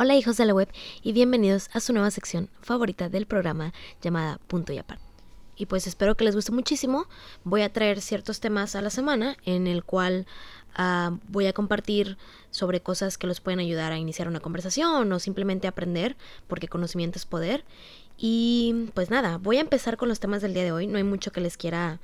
Hola 0.00 0.14
hijos 0.14 0.36
de 0.36 0.46
la 0.46 0.54
web 0.54 0.68
y 1.02 1.10
bienvenidos 1.10 1.70
a 1.72 1.80
su 1.80 1.92
nueva 1.92 2.12
sección 2.12 2.48
favorita 2.62 3.08
del 3.08 3.26
programa 3.26 3.72
llamada 4.00 4.38
Punto 4.46 4.72
y 4.72 4.78
Aparte. 4.78 5.02
Y 5.56 5.66
pues 5.66 5.88
espero 5.88 6.16
que 6.16 6.22
les 6.22 6.36
guste 6.36 6.52
muchísimo. 6.52 7.08
Voy 7.42 7.62
a 7.62 7.72
traer 7.72 8.00
ciertos 8.00 8.38
temas 8.38 8.76
a 8.76 8.80
la 8.80 8.90
semana 8.90 9.36
en 9.44 9.66
el 9.66 9.82
cual 9.82 10.28
uh, 10.78 11.18
voy 11.26 11.48
a 11.48 11.52
compartir 11.52 12.16
sobre 12.52 12.80
cosas 12.80 13.18
que 13.18 13.26
los 13.26 13.40
pueden 13.40 13.58
ayudar 13.58 13.90
a 13.90 13.98
iniciar 13.98 14.28
una 14.28 14.38
conversación 14.38 15.12
o 15.12 15.18
simplemente 15.18 15.66
aprender, 15.66 16.16
porque 16.46 16.68
conocimiento 16.68 17.18
es 17.18 17.26
poder. 17.26 17.64
Y 18.16 18.90
pues 18.94 19.10
nada, 19.10 19.38
voy 19.38 19.56
a 19.56 19.62
empezar 19.62 19.96
con 19.96 20.08
los 20.08 20.20
temas 20.20 20.42
del 20.42 20.54
día 20.54 20.62
de 20.62 20.70
hoy. 20.70 20.86
No 20.86 20.98
hay 20.98 21.04
mucho 21.04 21.32
que 21.32 21.40
les 21.40 21.56
quiera 21.56 21.98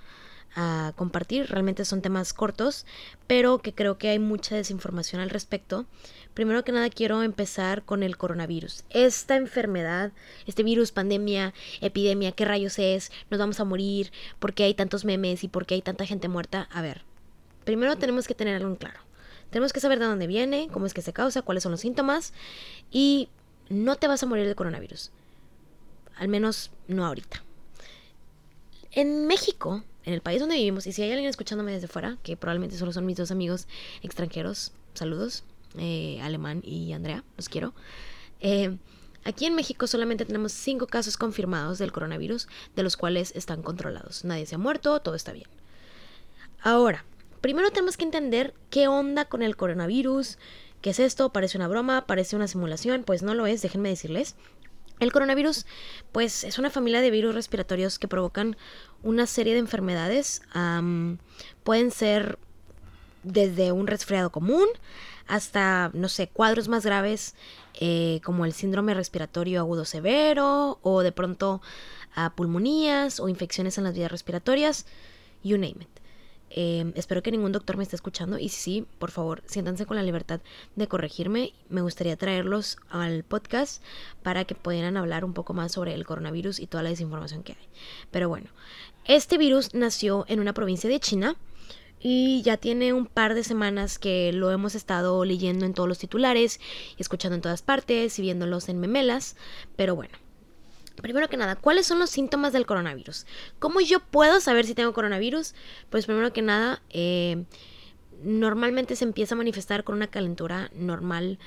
a 0.54 0.92
compartir. 0.96 1.46
Realmente 1.46 1.84
son 1.84 2.02
temas 2.02 2.32
cortos, 2.32 2.86
pero 3.26 3.58
que 3.58 3.74
creo 3.74 3.98
que 3.98 4.08
hay 4.08 4.18
mucha 4.18 4.54
desinformación 4.54 5.20
al 5.20 5.30
respecto. 5.30 5.86
Primero 6.34 6.64
que 6.64 6.72
nada 6.72 6.90
quiero 6.90 7.22
empezar 7.22 7.84
con 7.84 8.02
el 8.02 8.16
coronavirus. 8.16 8.84
Esta 8.90 9.36
enfermedad, 9.36 10.12
este 10.46 10.62
virus, 10.62 10.92
pandemia, 10.92 11.54
epidemia, 11.80 12.32
¿qué 12.32 12.44
rayos 12.44 12.78
es? 12.78 13.12
¿Nos 13.30 13.38
vamos 13.38 13.60
a 13.60 13.64
morir? 13.64 14.10
¿Por 14.38 14.52
qué 14.54 14.64
hay 14.64 14.74
tantos 14.74 15.04
memes 15.04 15.44
y 15.44 15.48
por 15.48 15.66
qué 15.66 15.74
hay 15.74 15.82
tanta 15.82 16.06
gente 16.06 16.28
muerta? 16.28 16.68
A 16.72 16.82
ver, 16.82 17.02
primero 17.64 17.96
tenemos 17.96 18.26
que 18.26 18.34
tener 18.34 18.56
algo 18.56 18.68
en 18.68 18.76
claro. 18.76 19.00
Tenemos 19.50 19.72
que 19.72 19.80
saber 19.80 20.00
de 20.00 20.06
dónde 20.06 20.26
viene, 20.26 20.68
cómo 20.72 20.86
es 20.86 20.94
que 20.94 21.02
se 21.02 21.12
causa, 21.12 21.42
cuáles 21.42 21.62
son 21.62 21.72
los 21.72 21.80
síntomas 21.80 22.32
y 22.90 23.28
no 23.68 23.94
te 23.96 24.08
vas 24.08 24.22
a 24.22 24.26
morir 24.26 24.48
de 24.48 24.56
coronavirus. 24.56 25.12
Al 26.16 26.26
menos 26.26 26.72
no 26.88 27.06
ahorita. 27.06 27.44
En 28.90 29.26
México 29.26 29.84
en 30.04 30.14
el 30.14 30.20
país 30.20 30.40
donde 30.40 30.56
vivimos, 30.56 30.86
y 30.86 30.92
si 30.92 31.02
hay 31.02 31.10
alguien 31.12 31.28
escuchándome 31.28 31.72
desde 31.72 31.88
fuera, 31.88 32.18
que 32.22 32.36
probablemente 32.36 32.76
solo 32.76 32.92
son 32.92 33.06
mis 33.06 33.16
dos 33.16 33.30
amigos 33.30 33.66
extranjeros, 34.02 34.72
saludos, 34.94 35.44
eh, 35.78 36.20
Alemán 36.22 36.62
y 36.64 36.92
Andrea, 36.92 37.24
los 37.36 37.48
quiero. 37.48 37.74
Eh, 38.40 38.76
aquí 39.24 39.46
en 39.46 39.54
México 39.54 39.86
solamente 39.86 40.24
tenemos 40.24 40.52
cinco 40.52 40.86
casos 40.86 41.16
confirmados 41.16 41.78
del 41.78 41.92
coronavirus, 41.92 42.48
de 42.76 42.82
los 42.82 42.96
cuales 42.96 43.32
están 43.34 43.62
controlados. 43.62 44.24
Nadie 44.24 44.46
se 44.46 44.54
ha 44.54 44.58
muerto, 44.58 45.00
todo 45.00 45.14
está 45.14 45.32
bien. 45.32 45.48
Ahora, 46.60 47.04
primero 47.40 47.70
tenemos 47.70 47.96
que 47.96 48.04
entender 48.04 48.54
qué 48.70 48.88
onda 48.88 49.24
con 49.24 49.42
el 49.42 49.56
coronavirus, 49.56 50.38
qué 50.80 50.90
es 50.90 50.98
esto, 50.98 51.30
parece 51.30 51.56
una 51.56 51.68
broma, 51.68 52.06
parece 52.06 52.36
una 52.36 52.48
simulación, 52.48 53.04
pues 53.04 53.22
no 53.22 53.34
lo 53.34 53.46
es, 53.46 53.62
déjenme 53.62 53.88
decirles. 53.88 54.36
El 55.00 55.12
coronavirus, 55.12 55.66
pues, 56.12 56.44
es 56.44 56.58
una 56.58 56.70
familia 56.70 57.00
de 57.00 57.10
virus 57.10 57.34
respiratorios 57.34 57.98
que 57.98 58.08
provocan 58.08 58.56
una 59.02 59.26
serie 59.26 59.52
de 59.54 59.58
enfermedades. 59.58 60.42
pueden 61.62 61.90
ser 61.90 62.38
desde 63.22 63.72
un 63.72 63.86
resfriado 63.86 64.30
común 64.30 64.66
hasta, 65.26 65.90
no 65.94 66.08
sé, 66.08 66.28
cuadros 66.28 66.68
más 66.68 66.84
graves 66.84 67.34
eh, 67.80 68.20
como 68.24 68.44
el 68.44 68.52
síndrome 68.52 68.94
respiratorio 68.94 69.60
agudo 69.60 69.84
severo 69.84 70.78
o 70.82 71.02
de 71.02 71.12
pronto 71.12 71.62
a 72.14 72.34
pulmonías 72.34 73.20
o 73.20 73.28
infecciones 73.28 73.78
en 73.78 73.84
las 73.84 73.94
vías 73.94 74.12
respiratorias, 74.12 74.86
you 75.42 75.56
name 75.56 75.76
it. 75.80 76.03
Em, 76.56 76.92
espero 76.94 77.20
que 77.20 77.32
ningún 77.32 77.50
doctor 77.50 77.76
me 77.76 77.82
esté 77.82 77.96
escuchando 77.96 78.38
y 78.38 78.48
si 78.48 78.60
sí, 78.60 78.86
por 79.00 79.10
favor, 79.10 79.42
siéntanse 79.44 79.86
con 79.86 79.96
la 79.96 80.04
libertad 80.04 80.40
de 80.76 80.86
corregirme. 80.86 81.52
Me 81.68 81.80
gustaría 81.80 82.16
traerlos 82.16 82.76
al 82.88 83.24
podcast 83.24 83.82
para 84.22 84.44
que 84.44 84.54
pudieran 84.54 84.96
hablar 84.96 85.24
un 85.24 85.34
poco 85.34 85.52
más 85.52 85.72
sobre 85.72 85.94
el 85.94 86.06
coronavirus 86.06 86.60
y 86.60 86.68
toda 86.68 86.84
la 86.84 86.90
desinformación 86.90 87.42
que 87.42 87.54
hay. 87.54 87.68
Pero 88.12 88.28
bueno, 88.28 88.50
este 89.04 89.36
virus 89.36 89.74
nació 89.74 90.26
en 90.28 90.38
una 90.38 90.54
provincia 90.54 90.88
de 90.88 91.00
China 91.00 91.34
y 91.98 92.42
ya 92.42 92.56
tiene 92.56 92.92
un 92.92 93.06
par 93.06 93.34
de 93.34 93.42
semanas 93.42 93.98
que 93.98 94.32
lo 94.32 94.52
hemos 94.52 94.76
estado 94.76 95.24
leyendo 95.24 95.66
en 95.66 95.74
todos 95.74 95.88
los 95.88 95.98
titulares 95.98 96.60
escuchando 96.98 97.34
en 97.34 97.40
todas 97.40 97.62
partes 97.62 98.16
y 98.20 98.22
viéndolos 98.22 98.68
en 98.68 98.78
memelas. 98.78 99.34
Pero 99.74 99.96
bueno, 99.96 100.16
Primero 100.96 101.28
que 101.28 101.36
nada, 101.36 101.56
¿cuáles 101.56 101.86
son 101.86 101.98
los 101.98 102.10
síntomas 102.10 102.52
del 102.52 102.66
coronavirus? 102.66 103.26
¿Cómo 103.58 103.80
yo 103.80 104.00
puedo 104.00 104.40
saber 104.40 104.64
si 104.66 104.74
tengo 104.74 104.92
coronavirus? 104.92 105.54
Pues 105.90 106.06
primero 106.06 106.32
que 106.32 106.42
nada, 106.42 106.82
eh, 106.90 107.44
normalmente 108.22 108.96
se 108.96 109.04
empieza 109.04 109.34
a 109.34 109.38
manifestar 109.38 109.84
con 109.84 109.96
una 109.96 110.06
calentura 110.06 110.70
normal 110.74 111.38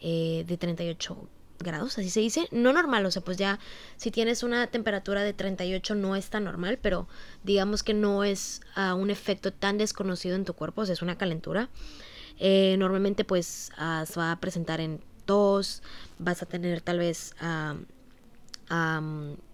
eh, 0.00 0.44
de 0.46 0.56
38 0.56 1.28
grados, 1.58 1.98
así 1.98 2.10
se 2.10 2.20
dice. 2.20 2.48
No 2.50 2.72
normal, 2.72 3.06
o 3.06 3.10
sea, 3.10 3.22
pues 3.22 3.36
ya 3.36 3.58
si 3.96 4.10
tienes 4.10 4.42
una 4.42 4.66
temperatura 4.66 5.22
de 5.22 5.32
38 5.32 5.94
no 5.94 6.16
es 6.16 6.28
tan 6.30 6.44
normal, 6.44 6.78
pero 6.80 7.08
digamos 7.44 7.82
que 7.82 7.94
no 7.94 8.24
es 8.24 8.60
uh, 8.76 8.94
un 8.94 9.10
efecto 9.10 9.52
tan 9.52 9.78
desconocido 9.78 10.36
en 10.36 10.44
tu 10.44 10.54
cuerpo, 10.54 10.82
o 10.82 10.86
sea, 10.86 10.92
es 10.92 11.02
una 11.02 11.16
calentura. 11.16 11.68
Eh, 12.38 12.76
normalmente 12.78 13.24
pues 13.24 13.72
uh, 13.78 14.04
se 14.04 14.20
va 14.20 14.32
a 14.32 14.40
presentar 14.40 14.80
en 14.80 15.00
tos, 15.24 15.82
vas 16.18 16.42
a 16.42 16.46
tener 16.46 16.82
tal 16.82 16.98
vez 16.98 17.34
uh, 17.40 17.78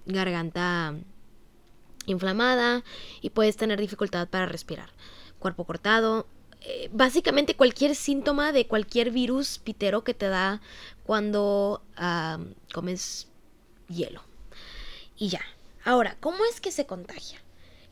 garganta 0.07 0.95
inflamada 2.07 2.83
y 3.21 3.31
puedes 3.31 3.57
tener 3.57 3.81
dificultad 3.81 4.29
para 4.29 4.47
respirar. 4.47 4.91
Cuerpo 5.39 5.65
cortado. 5.65 6.27
Eh, 6.61 6.89
básicamente 6.93 7.57
cualquier 7.57 7.97
síntoma 7.97 8.53
de 8.53 8.69
cualquier 8.69 9.11
virus 9.11 9.59
pitero 9.59 10.05
que 10.05 10.15
te 10.15 10.29
da 10.29 10.61
cuando 11.05 11.83
comes 12.73 13.29
hielo. 13.89 14.23
Y 15.17 15.29
ya. 15.29 15.43
Ahora, 15.85 16.17
¿cómo 16.21 16.45
es 16.45 16.61
que 16.61 16.71
se 16.71 16.87
contagia? 16.87 17.41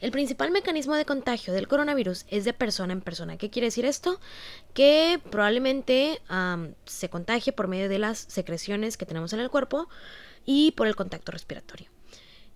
El 0.01 0.13
principal 0.13 0.51
mecanismo 0.51 0.95
de 0.95 1.05
contagio 1.05 1.53
del 1.53 1.69
coronavirus 1.69 2.25
es 2.29 2.45
de 2.45 2.55
persona 2.55 2.93
en 2.93 3.03
persona. 3.03 3.37
¿Qué 3.37 3.51
quiere 3.51 3.67
decir 3.67 3.85
esto? 3.85 4.19
Que 4.73 5.21
probablemente 5.31 6.23
se 6.87 7.11
contagie 7.11 7.53
por 7.53 7.69
medio 7.69 7.89
de 7.89 7.99
las 7.99 8.19
secreciones 8.19 8.97
que 8.97 9.05
tenemos 9.05 9.33
en 9.35 9.41
el 9.41 9.51
cuerpo 9.51 9.89
y 10.45 10.73
por 10.73 10.87
el 10.87 10.97
contacto 10.97 11.33
respiratorio. 11.33 11.89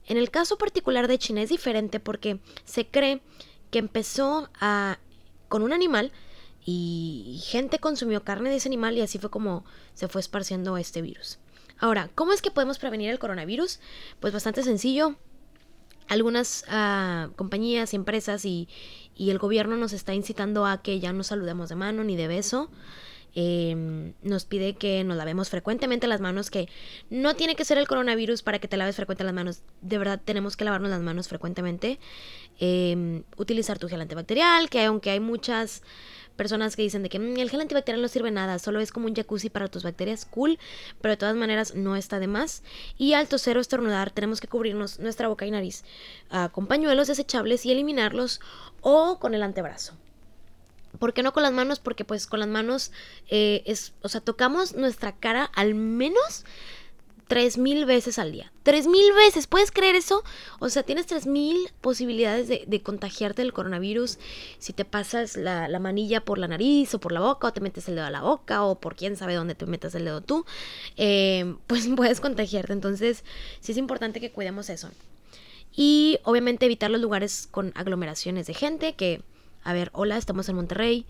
En 0.06 0.16
el 0.16 0.30
caso 0.30 0.58
particular 0.58 1.08
de 1.08 1.18
China 1.18 1.42
es 1.42 1.48
diferente 1.48 2.00
porque 2.00 2.40
se 2.64 2.86
cree 2.86 3.22
que 3.70 3.78
empezó 3.78 4.50
a, 4.60 4.98
con 5.48 5.62
un 5.62 5.72
animal 5.72 6.12
y 6.66 7.42
gente 7.44 7.78
consumió 7.78 8.22
carne 8.22 8.50
de 8.50 8.56
ese 8.56 8.68
animal 8.68 8.96
y 8.96 9.02
así 9.02 9.18
fue 9.18 9.30
como 9.30 9.64
se 9.94 10.08
fue 10.08 10.20
esparciendo 10.20 10.76
este 10.76 11.02
virus. 11.02 11.38
Ahora, 11.78 12.10
¿cómo 12.14 12.32
es 12.32 12.40
que 12.40 12.50
podemos 12.50 12.78
prevenir 12.78 13.10
el 13.10 13.18
coronavirus? 13.18 13.80
Pues 14.20 14.32
bastante 14.32 14.62
sencillo. 14.62 15.16
Algunas 16.08 16.64
uh, 16.68 17.32
compañías 17.34 17.94
empresas 17.94 18.44
y, 18.44 18.68
y 19.16 19.30
el 19.30 19.38
gobierno 19.38 19.76
nos 19.76 19.92
está 19.92 20.14
incitando 20.14 20.66
a 20.66 20.82
que 20.82 21.00
ya 21.00 21.12
no 21.12 21.24
saludemos 21.24 21.68
de 21.68 21.76
mano 21.76 22.04
ni 22.04 22.16
de 22.16 22.28
beso. 22.28 22.70
Em, 23.34 24.14
nos 24.22 24.44
pide 24.44 24.74
que 24.74 25.02
nos 25.02 25.16
lavemos 25.16 25.50
frecuentemente 25.50 26.06
las 26.06 26.20
manos, 26.20 26.50
que 26.50 26.68
no 27.10 27.34
tiene 27.34 27.56
que 27.56 27.64
ser 27.64 27.78
el 27.78 27.88
coronavirus 27.88 28.42
para 28.42 28.60
que 28.60 28.68
te 28.68 28.76
laves 28.76 28.96
frecuentemente 28.96 29.24
las 29.24 29.34
manos. 29.34 29.62
De 29.80 29.98
verdad 29.98 30.20
tenemos 30.24 30.56
que 30.56 30.64
lavarnos 30.64 30.90
las 30.90 31.00
manos 31.00 31.28
frecuentemente. 31.28 31.98
Em, 32.60 33.24
utilizar 33.36 33.78
tu 33.78 33.88
gel 33.88 34.00
antibacterial, 34.00 34.70
que 34.70 34.84
aunque 34.84 35.10
hay 35.10 35.20
muchas 35.20 35.82
personas 36.36 36.76
que 36.76 36.82
dicen 36.82 37.02
de 37.02 37.08
que 37.08 37.18
mm, 37.18 37.38
el 37.38 37.50
gel 37.50 37.60
antibacterial 37.60 38.02
no 38.02 38.08
sirve 38.08 38.30
nada, 38.30 38.58
solo 38.58 38.80
es 38.80 38.92
como 38.92 39.06
un 39.06 39.14
jacuzzi 39.14 39.50
para 39.50 39.68
tus 39.68 39.82
bacterias, 39.82 40.24
cool, 40.26 40.58
pero 41.00 41.12
de 41.12 41.16
todas 41.16 41.36
maneras 41.36 41.74
no 41.74 41.96
está 41.96 42.20
de 42.20 42.28
más. 42.28 42.62
Y 42.98 43.14
al 43.14 43.28
toser 43.28 43.58
o 43.58 43.60
estornudar 43.60 44.10
tenemos 44.10 44.40
que 44.40 44.48
cubrirnos 44.48 45.00
nuestra 45.00 45.28
boca 45.28 45.46
y 45.46 45.50
nariz 45.50 45.84
uh, 46.30 46.50
con 46.50 46.66
pañuelos 46.66 47.08
desechables 47.08 47.66
y 47.66 47.72
eliminarlos 47.72 48.40
o 48.80 49.18
con 49.18 49.34
el 49.34 49.42
antebrazo. 49.42 49.96
¿Por 50.98 51.12
qué 51.12 51.22
no 51.22 51.32
con 51.32 51.42
las 51.42 51.52
manos? 51.52 51.80
Porque 51.80 52.04
pues 52.04 52.26
con 52.26 52.40
las 52.40 52.48
manos 52.48 52.92
eh, 53.28 53.62
es, 53.66 53.92
o 54.02 54.08
sea, 54.08 54.20
tocamos 54.20 54.74
nuestra 54.74 55.16
cara 55.16 55.44
al 55.54 55.74
menos 55.74 56.44
tres 57.26 57.58
mil 57.58 57.84
veces 57.86 58.18
al 58.18 58.32
día. 58.32 58.52
Tres 58.62 58.86
mil 58.86 59.12
veces, 59.12 59.46
¿puedes 59.46 59.70
creer 59.70 59.96
eso? 59.96 60.22
O 60.60 60.68
sea, 60.68 60.82
tienes 60.82 61.06
tres 61.06 61.26
mil 61.26 61.70
posibilidades 61.80 62.48
de, 62.48 62.82
contagiarte 62.82 63.42
del 63.42 63.52
coronavirus 63.52 64.18
si 64.58 64.72
te 64.72 64.84
pasas 64.84 65.36
la, 65.36 65.68
manilla 65.78 66.24
por 66.24 66.38
la 66.38 66.48
nariz 66.48 66.94
o 66.94 67.00
por 67.00 67.12
la 67.12 67.20
boca 67.20 67.48
o 67.48 67.52
te 67.52 67.60
metes 67.60 67.88
el 67.88 67.96
dedo 67.96 68.06
a 68.06 68.10
la 68.10 68.22
boca 68.22 68.64
o 68.64 68.80
por 68.80 68.94
quién 68.96 69.16
sabe 69.16 69.34
dónde 69.34 69.54
te 69.54 69.66
metas 69.66 69.94
el 69.94 70.04
dedo 70.04 70.20
tú, 70.20 70.44
eh, 70.96 71.56
pues 71.66 71.88
puedes 71.96 72.20
contagiarte. 72.20 72.72
Entonces, 72.72 73.24
sí 73.60 73.72
es 73.72 73.78
importante 73.78 74.20
que 74.20 74.30
cuidemos 74.30 74.70
eso. 74.70 74.90
Y 75.76 76.20
obviamente 76.22 76.66
evitar 76.66 76.90
los 76.90 77.00
lugares 77.00 77.48
con 77.50 77.72
aglomeraciones 77.74 78.46
de 78.46 78.54
gente 78.54 78.94
que 78.94 79.22
a 79.64 79.72
ver, 79.72 79.90
hola, 79.92 80.18
estamos 80.18 80.48
en 80.48 80.56
Monterrey, 80.56 81.06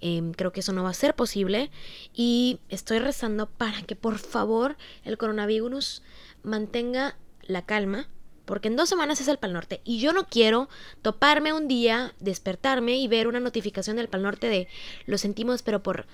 em, 0.00 0.32
creo 0.32 0.50
que 0.50 0.60
eso 0.60 0.72
no 0.72 0.82
va 0.82 0.90
a 0.90 0.94
ser 0.94 1.14
posible 1.14 1.70
y 2.14 2.58
estoy 2.70 2.98
rezando 2.98 3.46
para 3.46 3.82
que 3.82 3.96
por 3.96 4.18
favor 4.18 4.76
el 5.04 5.18
coronavirus 5.18 6.02
mantenga 6.42 7.16
la 7.42 7.62
calma. 7.62 8.08
Porque 8.44 8.68
en 8.68 8.76
dos 8.76 8.88
semanas 8.88 9.20
es 9.20 9.28
el 9.28 9.36
Pal 9.36 9.52
Norte. 9.52 9.82
Y 9.84 9.98
yo 9.98 10.14
no 10.14 10.26
quiero 10.26 10.70
toparme 11.02 11.52
un 11.52 11.68
día, 11.68 12.14
despertarme 12.18 12.96
y 12.96 13.06
ver 13.06 13.28
una 13.28 13.40
notificación 13.40 13.96
del 13.96 14.08
Pal 14.08 14.22
Norte 14.22 14.48
de 14.48 14.68
lo 15.04 15.18
sentimos, 15.18 15.60
pero 15.60 15.82
por, 15.82 16.06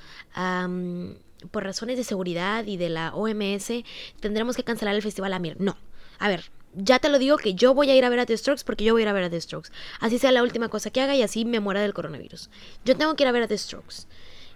por 1.53 1.63
razones 1.63 1.97
de 1.97 2.03
seguridad 2.03 2.67
y 2.67 2.77
de 2.77 2.89
la 2.89 3.15
OMS 3.15 3.85
tendremos 4.19 4.57
que 4.57 4.65
cancelar 4.65 4.97
el 4.97 5.03
Festival 5.03 5.33
Amir. 5.33 5.61
No. 5.61 5.77
A 6.19 6.29
ver, 6.29 6.51
ya 6.77 6.99
te 6.99 7.09
lo 7.09 7.19
digo 7.19 7.37
que 7.37 7.55
yo 7.55 7.75
voy 7.75 7.91
a 7.91 7.97
ir 7.97 8.05
a 8.05 8.09
ver 8.09 8.21
a 8.21 8.27
The 8.27 8.37
Strokes 8.37 8.65
porque 8.65 8.85
yo 8.85 8.95
voy 8.95 9.03
a 9.03 9.05
ir 9.05 9.09
a 9.09 9.13
ver 9.13 9.25
a 9.25 9.31
The 9.31 9.41
Strokes. 9.41 9.71
Así 10.01 10.19
sea 10.19 10.33
la 10.33 10.43
última 10.43 10.69
cosa 10.69 10.91
que 10.91 11.01
haga 11.01 11.15
y 11.15 11.23
así 11.23 11.45
me 11.45 11.61
muera 11.61 11.81
del 11.81 11.95
coronavirus. 11.95 12.51
Yo 12.85 12.97
tengo 12.97 13.15
que 13.15 13.23
ir 13.23 13.29
a 13.29 13.33
ver 13.33 13.43
a 13.43 13.49
The 13.49 13.59
Strokes. 13.59 14.07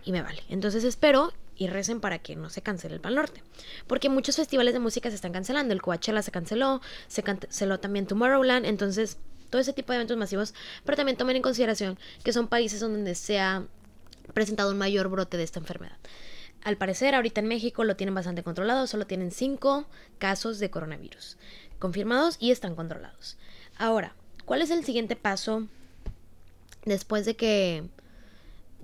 Y 0.04 0.12
me 0.12 0.22
vale. 0.22 0.42
Entonces 0.48 0.84
espero 0.84 1.32
y 1.56 1.66
recen 1.66 2.00
para 2.00 2.18
que 2.18 2.36
no 2.36 2.50
se 2.50 2.62
cancele 2.62 2.94
el 2.94 3.00
Pal 3.00 3.14
Norte. 3.14 3.42
Porque 3.86 4.08
muchos 4.08 4.36
festivales 4.36 4.74
de 4.74 4.80
música 4.80 5.10
se 5.10 5.16
están 5.16 5.32
cancelando. 5.32 5.74
El 5.74 5.82
Coachella 5.82 6.22
se 6.22 6.30
canceló, 6.30 6.80
se 7.08 7.22
canceló 7.22 7.78
también 7.78 8.06
Tomorrowland. 8.06 8.64
Entonces, 8.66 9.18
todo 9.50 9.60
ese 9.60 9.72
tipo 9.72 9.92
de 9.92 9.96
eventos 9.96 10.16
masivos. 10.16 10.54
Pero 10.84 10.96
también 10.96 11.16
tomen 11.16 11.36
en 11.36 11.42
consideración 11.42 11.98
que 12.24 12.32
son 12.32 12.48
países 12.48 12.80
donde 12.80 13.14
se 13.14 13.38
ha 13.38 13.64
presentado 14.34 14.70
un 14.70 14.78
mayor 14.78 15.08
brote 15.08 15.36
de 15.36 15.42
esta 15.42 15.60
enfermedad. 15.60 15.96
Al 16.64 16.76
parecer, 16.76 17.14
ahorita 17.14 17.40
en 17.40 17.46
México 17.46 17.84
lo 17.84 17.96
tienen 17.96 18.14
bastante 18.14 18.42
controlado. 18.42 18.86
Solo 18.86 19.06
tienen 19.06 19.30
cinco 19.30 19.86
casos 20.18 20.58
de 20.58 20.70
coronavirus 20.70 21.36
confirmados 21.78 22.36
y 22.40 22.50
están 22.50 22.74
controlados. 22.74 23.36
Ahora, 23.76 24.14
¿cuál 24.44 24.62
es 24.62 24.70
el 24.70 24.84
siguiente 24.84 25.16
paso 25.16 25.66
después 26.84 27.24
de 27.24 27.36
que 27.36 27.84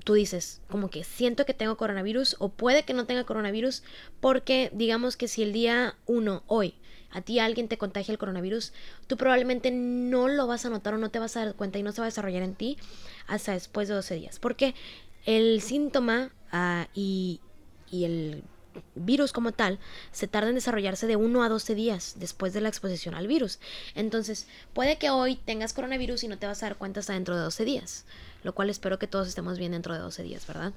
tú 0.05 0.15
dices, 0.15 0.61
como 0.69 0.91
que 0.91 1.03
siento 1.03 1.47
que 1.47 1.55
tengo 1.55 1.77
coronavirus 1.77 2.37
o 2.39 2.51
puede 2.51 2.85
que 2.85 2.95
no 2.95 3.07
tenga 3.07 3.25
coronavirus 3.25 3.83
porque 4.21 4.71
digamos 4.73 5.17
que 5.17 5.29
si 5.29 5.43
el 5.43 5.53
día 5.53 5.97
1, 6.07 6.45
hoy, 6.47 6.75
a 7.11 7.23
ti 7.23 7.39
alguien 7.39 7.69
te 7.69 7.79
contagia 7.79 8.13
el 8.13 8.19
coronavirus, 8.19 8.73
tú 9.07 9.17
probablemente 9.17 9.71
no 9.71 10.29
lo 10.29 10.47
vas 10.47 10.67
a 10.67 10.71
notar 10.71 10.95
o 10.95 10.99
no 10.99 11.11
te 11.11 11.19
vas 11.19 11.37
a 11.37 11.45
dar 11.45 11.55
cuenta 11.55 11.79
y 11.79 11.83
no 11.83 11.93
se 11.93 12.01
va 12.01 12.07
a 12.07 12.11
desarrollar 12.11 12.43
en 12.43 12.55
ti 12.55 12.77
hasta 13.27 13.53
después 13.53 13.89
de 13.89 13.95
12 13.95 14.17
días. 14.17 14.39
Porque 14.39 14.75
el 15.25 15.63
síntoma 15.63 16.33
ah, 16.51 16.89
y, 16.93 17.41
y 17.91 18.05
el 18.05 18.43
virus 18.95 19.33
como 19.33 19.53
tal 19.53 19.79
se 20.13 20.29
tarda 20.29 20.49
en 20.49 20.55
desarrollarse 20.55 21.07
de 21.07 21.17
1 21.17 21.43
a 21.43 21.49
12 21.49 21.75
días 21.75 22.15
después 22.19 22.53
de 22.53 22.61
la 22.61 22.69
exposición 22.69 23.15
al 23.15 23.27
virus. 23.27 23.59
Entonces, 23.95 24.47
puede 24.73 24.99
que 24.99 25.11
hoy 25.11 25.37
tengas 25.37 25.73
coronavirus 25.73 26.25
y 26.25 26.29
no 26.29 26.39
te 26.39 26.47
vas 26.47 26.63
a 26.63 26.67
dar 26.67 26.77
cuenta 26.77 27.01
hasta 27.01 27.13
dentro 27.13 27.37
de 27.37 27.43
12 27.43 27.65
días, 27.65 28.05
lo 28.43 28.55
cual 28.55 28.71
espero 28.71 28.99
que 28.99 29.07
todos 29.07 29.29
estemos 29.29 29.59
bien 29.59 29.73
dentro 29.73 29.95
de 29.95 30.01
12 30.01 30.23
días, 30.23 30.47
¿verdad? 30.47 30.73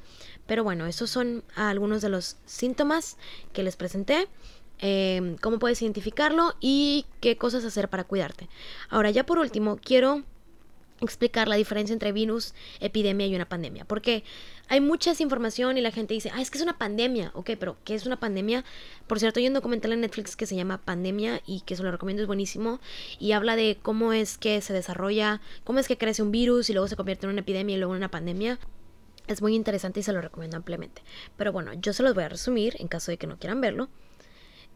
Pero 0.45 0.63
bueno, 0.63 0.85
esos 0.85 1.09
son 1.09 1.43
algunos 1.55 2.01
de 2.01 2.09
los 2.09 2.37
síntomas 2.45 3.17
que 3.53 3.63
les 3.63 3.75
presenté. 3.75 4.27
Em, 4.79 5.37
cómo 5.37 5.57
puedes 5.57 5.81
identificarlo 5.81 6.55
y 6.59 7.07
qué 7.19 7.35
cosas 7.35 7.65
hacer 7.65 7.89
para 7.89 8.03
cuidarte. 8.03 8.47
Ahora, 8.89 9.09
ya 9.09 9.25
por 9.25 9.39
último, 9.39 9.77
quiero 9.77 10.23
explicar 11.01 11.47
la 11.47 11.55
diferencia 11.55 11.93
entre 11.93 12.11
virus, 12.11 12.53
epidemia 12.79 13.27
y 13.27 13.35
una 13.35 13.47
pandemia. 13.47 13.85
Porque 13.85 14.23
hay 14.67 14.81
mucha 14.81 15.13
información 15.19 15.77
y 15.77 15.81
la 15.81 15.91
gente 15.91 16.13
dice, 16.13 16.31
ah, 16.33 16.41
es 16.41 16.51
que 16.51 16.57
es 16.57 16.63
una 16.63 16.77
pandemia. 16.77 17.31
Ok, 17.33 17.51
pero 17.59 17.77
¿qué 17.83 17.95
es 17.95 18.05
una 18.05 18.19
pandemia? 18.19 18.65
Por 19.07 19.19
cierto, 19.19 19.39
hay 19.39 19.47
un 19.47 19.53
documental 19.53 19.93
en 19.93 20.01
Netflix 20.01 20.35
que 20.35 20.45
se 20.45 20.55
llama 20.55 20.79
Pandemia 20.79 21.41
y 21.45 21.61
que 21.61 21.75
se 21.75 21.83
lo 21.83 21.91
recomiendo, 21.91 22.23
es 22.23 22.27
buenísimo. 22.27 22.79
Y 23.19 23.31
habla 23.31 23.55
de 23.55 23.77
cómo 23.81 24.13
es 24.13 24.37
que 24.37 24.61
se 24.61 24.73
desarrolla, 24.73 25.41
cómo 25.63 25.79
es 25.79 25.87
que 25.87 25.97
crece 25.97 26.21
un 26.21 26.31
virus 26.31 26.69
y 26.69 26.73
luego 26.73 26.87
se 26.87 26.95
convierte 26.95 27.25
en 27.25 27.31
una 27.31 27.41
epidemia 27.41 27.75
y 27.75 27.79
luego 27.79 27.93
en 27.93 27.99
una 27.99 28.11
pandemia. 28.11 28.59
Es 29.27 29.41
muy 29.41 29.55
interesante 29.55 29.99
y 29.99 30.03
se 30.03 30.13
lo 30.13 30.21
recomiendo 30.21 30.57
ampliamente. 30.57 31.01
Pero 31.35 31.51
bueno, 31.51 31.73
yo 31.73 31.93
se 31.93 32.03
los 32.03 32.13
voy 32.13 32.23
a 32.23 32.29
resumir 32.29 32.75
en 32.79 32.87
caso 32.87 33.11
de 33.11 33.17
que 33.17 33.27
no 33.27 33.37
quieran 33.37 33.61
verlo. 33.61 33.89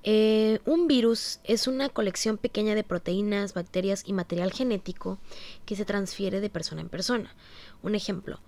Eh, 0.03 0.59
un 0.65 0.87
virus 0.87 1.39
es 1.43 1.67
una 1.67 1.89
colección 1.89 2.37
pequeña 2.37 2.73
de 2.73 2.83
proteínas, 2.83 3.53
bacterias 3.53 4.03
y 4.05 4.13
material 4.13 4.51
genético 4.51 5.19
que 5.65 5.75
se 5.75 5.85
transfiere 5.85 6.41
de 6.41 6.49
persona 6.49 6.81
en 6.81 6.89
persona. 6.89 7.35
Un 7.83 7.95
ejemplo, 7.95 8.39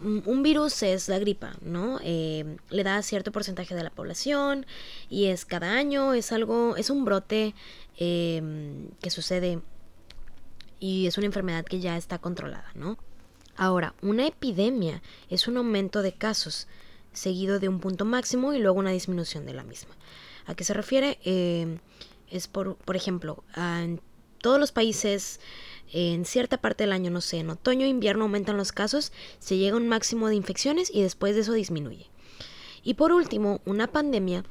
un 0.00 0.42
virus 0.42 0.82
es 0.82 1.08
la 1.08 1.18
gripa, 1.18 1.56
¿no? 1.60 1.98
Eh, 2.02 2.56
le 2.70 2.84
da 2.84 3.02
cierto 3.02 3.32
porcentaje 3.32 3.74
de 3.74 3.82
la 3.82 3.90
población 3.90 4.66
y 5.08 5.26
es 5.26 5.44
cada 5.44 5.72
año, 5.72 6.14
es 6.14 6.30
algo, 6.30 6.76
es 6.76 6.90
un 6.90 7.04
brote 7.04 7.54
em, 7.96 8.90
que 9.00 9.10
sucede 9.10 9.60
y 10.78 11.06
es 11.06 11.18
una 11.18 11.26
enfermedad 11.26 11.64
que 11.64 11.80
ya 11.80 11.96
está 11.96 12.18
controlada, 12.18 12.70
¿no? 12.74 12.98
Ahora, 13.56 13.94
una 14.02 14.26
epidemia 14.26 15.02
es 15.30 15.48
un 15.48 15.56
aumento 15.56 16.02
de 16.02 16.12
casos 16.12 16.68
seguido 17.12 17.58
de 17.58 17.68
un 17.68 17.80
punto 17.80 18.04
máximo 18.04 18.52
y 18.52 18.60
luego 18.60 18.78
una 18.78 18.90
disminución 18.90 19.46
de 19.46 19.54
la 19.54 19.64
misma. 19.64 19.94
¿A 20.48 20.54
qué 20.54 20.64
se 20.64 20.72
refiere? 20.72 21.18
Eh, 21.24 21.78
es 22.30 22.48
por, 22.48 22.76
por 22.76 22.96
ejemplo, 22.96 23.44
en 23.54 24.00
todos 24.40 24.58
los 24.58 24.72
países, 24.72 25.40
en 25.92 26.24
cierta 26.24 26.56
parte 26.56 26.84
del 26.84 26.92
año, 26.92 27.10
no 27.10 27.20
sé, 27.20 27.38
en 27.38 27.50
otoño 27.50 27.84
e 27.84 27.90
invierno 27.90 28.24
aumentan 28.24 28.56
los 28.56 28.72
casos, 28.72 29.12
se 29.38 29.58
llega 29.58 29.74
a 29.74 29.80
un 29.80 29.88
máximo 29.88 30.26
de 30.28 30.36
infecciones 30.36 30.90
y 30.92 31.02
después 31.02 31.34
de 31.34 31.42
eso 31.42 31.52
disminuye. 31.52 32.10
Y 32.82 32.94
por 32.94 33.12
último, 33.12 33.60
una 33.66 33.88
pandemia 33.88 34.42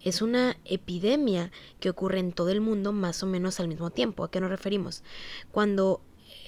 es 0.00 0.22
una 0.22 0.56
epidemia 0.64 1.52
que 1.78 1.88
ocurre 1.88 2.18
en 2.18 2.32
todo 2.32 2.50
el 2.50 2.60
mundo 2.60 2.92
más 2.92 3.22
o 3.22 3.26
menos 3.26 3.60
al 3.60 3.68
mismo 3.68 3.90
tiempo. 3.90 4.24
¿A 4.24 4.30
qué 4.32 4.40
nos 4.40 4.50
referimos? 4.50 5.04
Cuando 5.52 6.00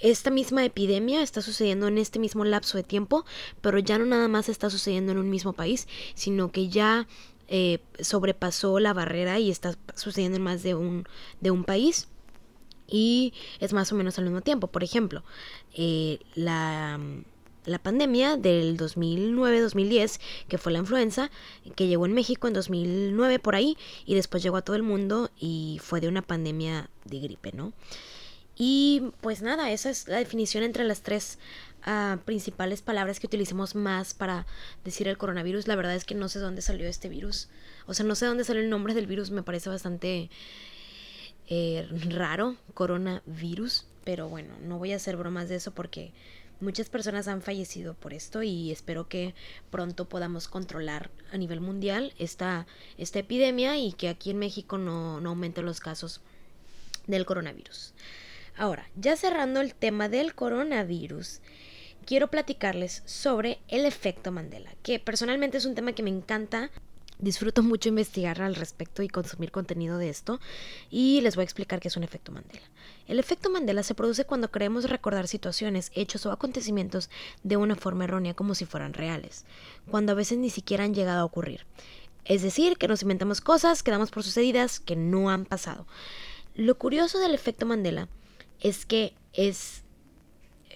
esta 0.02 0.30
misma 0.30 0.64
epidemia 0.64 1.22
está 1.22 1.42
sucediendo 1.42 1.86
en 1.86 1.98
este 1.98 2.18
mismo 2.18 2.44
lapso 2.44 2.76
de 2.76 2.82
tiempo, 2.82 3.24
pero 3.60 3.78
ya 3.78 3.98
no 3.98 4.04
nada 4.04 4.26
más 4.26 4.48
está 4.48 4.68
sucediendo 4.68 5.12
en 5.12 5.18
un 5.18 5.30
mismo 5.30 5.52
país, 5.52 5.86
sino 6.14 6.50
que 6.50 6.68
ya 6.68 7.06
eh, 7.48 7.80
sobrepasó 8.00 8.78
la 8.80 8.92
barrera 8.92 9.38
y 9.38 9.50
está 9.50 9.76
sucediendo 9.94 10.36
en 10.36 10.42
más 10.42 10.62
de 10.62 10.74
un, 10.74 11.06
de 11.40 11.50
un 11.50 11.64
país. 11.64 12.08
Y 12.88 13.32
es 13.58 13.72
más 13.72 13.92
o 13.92 13.96
menos 13.96 14.18
al 14.18 14.24
mismo 14.24 14.42
tiempo. 14.42 14.68
Por 14.68 14.84
ejemplo, 14.84 15.24
eh, 15.74 16.20
la, 16.34 17.00
la 17.64 17.78
pandemia 17.78 18.36
del 18.36 18.76
2009-2010, 18.78 20.20
que 20.48 20.58
fue 20.58 20.72
la 20.72 20.78
influenza, 20.78 21.30
que 21.74 21.88
llegó 21.88 22.06
en 22.06 22.12
México 22.12 22.46
en 22.46 22.54
2009 22.54 23.38
por 23.40 23.56
ahí, 23.56 23.76
y 24.04 24.14
después 24.14 24.42
llegó 24.42 24.56
a 24.56 24.62
todo 24.62 24.76
el 24.76 24.82
mundo 24.82 25.30
y 25.38 25.80
fue 25.82 26.00
de 26.00 26.08
una 26.08 26.22
pandemia 26.22 26.90
de 27.04 27.20
gripe, 27.20 27.52
¿no? 27.52 27.72
Y 28.58 29.10
pues 29.20 29.42
nada, 29.42 29.70
esa 29.70 29.90
es 29.90 30.08
la 30.08 30.16
definición 30.16 30.64
entre 30.64 30.84
las 30.84 31.02
tres 31.02 31.38
principales 32.24 32.82
palabras 32.82 33.20
que 33.20 33.26
utilicemos 33.26 33.74
más 33.74 34.12
para 34.14 34.46
decir 34.84 35.06
el 35.06 35.18
coronavirus. 35.18 35.68
La 35.68 35.76
verdad 35.76 35.94
es 35.94 36.04
que 36.04 36.14
no 36.14 36.28
sé 36.28 36.40
dónde 36.40 36.62
salió 36.62 36.88
este 36.88 37.08
virus. 37.08 37.48
O 37.86 37.94
sea, 37.94 38.04
no 38.04 38.14
sé 38.14 38.26
dónde 38.26 38.44
salió 38.44 38.62
el 38.62 38.70
nombre 38.70 38.94
del 38.94 39.06
virus. 39.06 39.30
Me 39.30 39.42
parece 39.42 39.68
bastante 39.68 40.30
eh, 41.48 41.86
raro, 42.10 42.56
coronavirus. 42.74 43.86
Pero 44.04 44.28
bueno, 44.28 44.54
no 44.62 44.78
voy 44.78 44.92
a 44.92 44.96
hacer 44.96 45.16
bromas 45.16 45.48
de 45.48 45.56
eso 45.56 45.72
porque 45.72 46.12
muchas 46.60 46.88
personas 46.88 47.28
han 47.28 47.42
fallecido 47.42 47.94
por 47.94 48.14
esto 48.14 48.42
y 48.42 48.72
espero 48.72 49.08
que 49.08 49.34
pronto 49.70 50.08
podamos 50.08 50.48
controlar 50.48 51.10
a 51.32 51.36
nivel 51.36 51.60
mundial 51.60 52.14
esta, 52.18 52.66
esta 52.98 53.18
epidemia 53.18 53.76
y 53.78 53.92
que 53.92 54.08
aquí 54.08 54.30
en 54.30 54.38
México 54.38 54.78
no, 54.78 55.20
no 55.20 55.30
aumenten 55.30 55.66
los 55.66 55.80
casos 55.80 56.20
del 57.06 57.26
coronavirus. 57.26 57.94
Ahora, 58.56 58.88
ya 58.96 59.16
cerrando 59.16 59.60
el 59.60 59.74
tema 59.74 60.08
del 60.08 60.34
coronavirus, 60.34 61.40
quiero 62.06 62.28
platicarles 62.28 63.02
sobre 63.04 63.58
el 63.68 63.84
efecto 63.84 64.32
Mandela, 64.32 64.70
que 64.82 64.98
personalmente 64.98 65.58
es 65.58 65.66
un 65.66 65.74
tema 65.74 65.92
que 65.92 66.02
me 66.02 66.10
encanta. 66.10 66.70
Disfruto 67.18 67.62
mucho 67.62 67.88
investigar 67.88 68.42
al 68.42 68.54
respecto 68.54 69.02
y 69.02 69.08
consumir 69.08 69.50
contenido 69.50 69.96
de 69.96 70.10
esto 70.10 70.38
y 70.90 71.22
les 71.22 71.34
voy 71.34 71.42
a 71.42 71.44
explicar 71.44 71.80
qué 71.80 71.88
es 71.88 71.96
un 71.96 72.04
efecto 72.04 72.30
Mandela. 72.30 72.66
El 73.08 73.18
efecto 73.18 73.48
Mandela 73.48 73.82
se 73.82 73.94
produce 73.94 74.26
cuando 74.26 74.50
creemos 74.50 74.88
recordar 74.88 75.26
situaciones, 75.26 75.90
hechos 75.94 76.26
o 76.26 76.32
acontecimientos 76.32 77.08
de 77.42 77.56
una 77.56 77.74
forma 77.74 78.04
errónea 78.04 78.34
como 78.34 78.54
si 78.54 78.66
fueran 78.66 78.92
reales, 78.92 79.46
cuando 79.90 80.12
a 80.12 80.14
veces 80.14 80.36
ni 80.36 80.50
siquiera 80.50 80.84
han 80.84 80.94
llegado 80.94 81.20
a 81.20 81.24
ocurrir. 81.24 81.66
Es 82.26 82.42
decir, 82.42 82.76
que 82.76 82.86
nos 82.86 83.00
inventamos 83.00 83.40
cosas 83.40 83.82
que 83.82 83.92
damos 83.92 84.10
por 84.10 84.22
sucedidas 84.22 84.78
que 84.78 84.94
no 84.94 85.30
han 85.30 85.46
pasado. 85.46 85.86
Lo 86.54 86.76
curioso 86.76 87.18
del 87.18 87.34
efecto 87.34 87.64
Mandela 87.64 88.08
es 88.60 88.84
que 88.84 89.14
es 89.32 89.85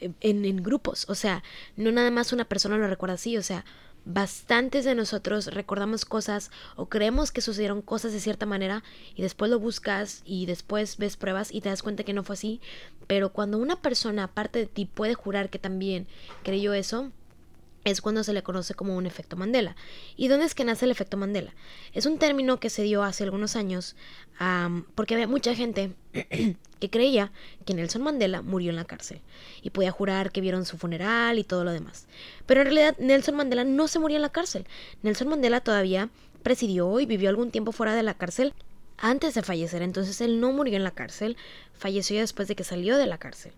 en, 0.01 0.63
grupos, 0.63 1.07
o 1.09 1.15
sea, 1.15 1.43
no 1.77 1.93
nada 1.93 2.11
más 2.11 2.33
una 2.33 2.45
persona 2.45 2.79
lo 2.79 2.87
recuerda 2.87 3.15
así, 3.15 3.37
o 3.37 3.43
sea, 3.43 3.65
bastantes 4.05 4.85
de 4.85 4.95
nosotros 4.95 5.47
recordamos 5.49 6.05
cosas 6.05 6.51
o 6.77 6.89
creemos 6.89 7.33
que 7.33 7.43
sucedieron 7.43 7.83
cosas 7.83 8.13
de 8.13 8.21
cierta 8.21 8.47
manera 8.47 8.83
y 9.15 9.23
después 9.23 9.51
lo 9.51 9.59
buscas 9.59 10.23
y 10.25 10.47
después 10.47 10.97
ves 10.97 11.17
pruebas 11.17 11.53
y 11.53 11.61
te 11.61 11.69
das 11.69 11.83
cuenta 11.83 12.05
que 12.05 12.15
no 12.15 12.25
fue 12.25 12.35
así, 12.35 12.61
pero 13.07 13.33
cuando 13.33 13.59
una 13.59 13.77
persona 13.77 14.25
aparte 14.25 14.61
de 14.61 14.67
ti 14.67 14.87
puede 14.87 15.15
jurar 15.15 15.51
que 15.51 15.59
también 15.59 16.07
creyó 16.43 16.73
eso, 16.73 17.13
es 17.85 18.01
cuando 18.01 18.25
se 18.25 18.33
le 18.33 18.43
conoce 18.43 18.75
como 18.75 18.97
un 18.97 19.07
efecto 19.07 19.37
Mandela. 19.37 19.75
¿Y 20.17 20.29
dónde 20.29 20.47
es 20.47 20.55
que 20.55 20.65
nace 20.65 20.85
el 20.85 20.91
efecto 20.91 21.17
Mandela? 21.17 21.55
Es 21.93 22.07
un 22.07 22.19
término 22.19 22.61
que 22.61 22.71
se 22.71 22.83
dio 22.83 23.03
hace 23.03 23.25
algunos 23.25 23.57
años 23.57 23.97
porque 24.95 25.15
había 25.15 25.27
mucha 25.27 25.55
gente 25.55 25.93
que 26.81 26.91
creía 26.91 27.31
que 27.67 27.75
Nelson 27.75 28.03
Mandela 28.03 28.41
murió 28.43 28.71
en 28.71 28.77
la 28.77 28.85
cárcel 28.85 29.21
y 29.63 29.71
podía 29.71 29.91
jurar 29.91 30.33
que 30.33 30.41
vieron 30.41 30.65
su 30.65 30.79
funeral 30.79 31.39
y 31.39 31.45
todo 31.45 31.65
lo 31.65 31.73
demás. 31.73 32.07
Pero 32.47 32.61
en 32.61 32.67
realidad 32.67 32.97
Nelson 32.99 33.37
Mandela 33.37 33.65
no 33.65 33.87
se 33.89 33.99
murió 33.99 34.17
en 34.17 34.23
la 34.23 34.33
cárcel. 34.33 34.67
Nelson 35.03 35.29
Mandela 35.29 35.61
todavía 35.61 36.09
presidió 36.43 37.01
y 37.01 37.07
vivió 37.07 37.29
algún 37.29 37.51
tiempo 37.51 37.73
fuera 37.73 37.95
de 37.95 38.03
la 38.03 38.15
cárcel 38.15 38.55
antes 38.97 39.35
de 39.35 39.43
fallecer. 39.43 39.83
Entonces 39.83 40.21
él 40.21 40.41
no 40.41 40.53
murió 40.53 40.77
en 40.77 40.85
la 40.85 40.91
cárcel, 40.91 41.37
falleció 41.75 42.21
después 42.21 42.49
de 42.49 42.57
que 42.57 42.65
salió 42.65 42.97
de 42.97 43.07
la 43.07 43.19
cárcel. 43.19 43.53